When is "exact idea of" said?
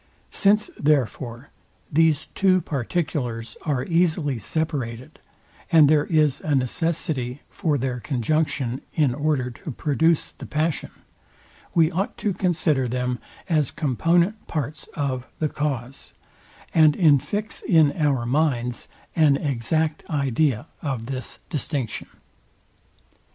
19.37-21.05